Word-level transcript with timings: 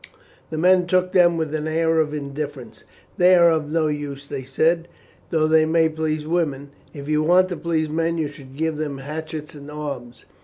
The 0.49 0.57
men 0.57 0.87
took 0.87 1.11
them 1.11 1.37
with 1.37 1.53
an 1.53 1.67
air 1.67 1.99
of 1.99 2.11
indifference. 2.11 2.85
"They 3.17 3.35
are 3.35 3.51
of 3.51 3.69
no 3.71 3.85
use," 3.85 4.25
they 4.25 4.41
said, 4.41 4.87
"though 5.29 5.45
they 5.47 5.63
may 5.67 5.89
please 5.89 6.25
women. 6.25 6.71
If 6.91 7.07
you 7.07 7.21
want 7.21 7.49
to 7.49 7.55
please 7.55 7.87
men 7.87 8.17
you 8.17 8.27
should 8.27 8.55
give 8.55 8.77
them 8.77 8.97
hatchets 8.97 9.53
and 9.53 9.69
arms." 9.69 10.25